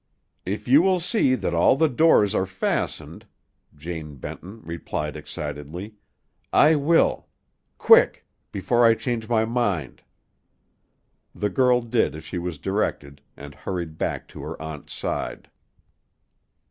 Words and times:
"If 0.47 0.67
you 0.67 0.81
will 0.81 0.99
see 0.99 1.35
that 1.35 1.53
all 1.53 1.75
the 1.75 1.87
doors 1.87 2.33
are 2.33 2.47
fastened," 2.47 3.27
Jane 3.75 4.15
Benton 4.15 4.63
replied 4.63 5.15
excitedly, 5.15 5.93
"I 6.51 6.73
will. 6.73 7.27
Quick! 7.77 8.25
Before 8.51 8.83
I 8.83 8.95
change 8.95 9.29
my 9.29 9.45
mind." 9.45 10.01
The 11.35 11.51
girl 11.51 11.81
did 11.81 12.15
as 12.15 12.23
she 12.23 12.39
was 12.39 12.57
directed, 12.57 13.21
and 13.37 13.53
hurried 13.53 13.99
back 13.99 14.27
to 14.29 14.41
her 14.41 14.59
aunt's 14.59 14.91
side. 14.95 15.51